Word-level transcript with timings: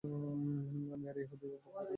আমি 0.03 1.05
আর 1.07 1.17
এই 1.17 1.23
ইহুদীর 1.23 1.49
বকবকানি 1.53 1.59
শুনব 1.59 1.75
না। 1.75 1.89